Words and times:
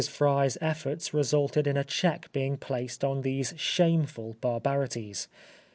Fry's 0.09 0.57
efforts 0.61 1.13
resulted 1.13 1.67
in 1.67 1.77
a 1.77 1.83
check 1.83 2.31
being 2.31 2.57
placed 2.57 3.03
on 3.03 3.21
these 3.21 3.53
shameful 3.55 4.33
barbarities. 4.41 5.27